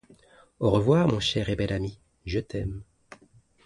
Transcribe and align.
Au 0.59 0.71
revoir 0.71 1.07
mon 1.07 1.19
cher 1.19 1.49
et 1.51 1.55
bel 1.55 1.71
ami 1.71 1.99
je 2.25 2.39
t'aime 2.39 2.81